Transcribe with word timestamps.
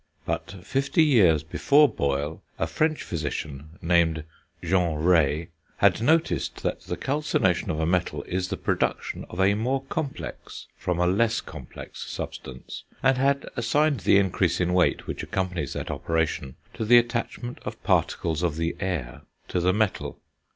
But 0.25 0.55
fifty 0.65 1.03
years 1.03 1.43
before 1.43 1.87
Boyle, 1.87 2.41
a 2.57 2.65
French 2.65 3.03
physician, 3.03 3.77
named 3.83 4.23
Jean 4.63 4.95
Rey, 4.95 5.49
had 5.77 6.01
noticed 6.01 6.63
that 6.63 6.81
the 6.81 6.97
calcination 6.97 7.69
of 7.69 7.79
a 7.79 7.85
metal 7.85 8.23
is 8.23 8.47
the 8.49 8.57
production 8.57 9.27
of 9.29 9.39
a 9.39 9.53
more 9.53 9.83
complex, 9.89 10.65
from 10.75 10.97
a 10.97 11.05
less 11.05 11.39
complex 11.39 12.01
substance; 12.11 12.83
and 13.03 13.19
had 13.19 13.47
assigned 13.55 13.99
the 13.99 14.17
increase 14.17 14.59
in 14.59 14.73
weight 14.73 15.05
which 15.05 15.21
accompanies 15.21 15.73
that 15.73 15.91
operation 15.91 16.55
to 16.73 16.83
the 16.83 16.97
attachment 16.97 17.59
of 17.61 17.83
particles 17.83 18.41
of 18.41 18.55
the 18.55 18.75
air 18.79 19.21
to 19.49 19.59
the 19.59 19.71
metal. 19.71 20.19